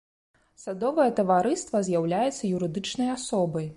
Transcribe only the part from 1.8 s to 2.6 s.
з'яўляецца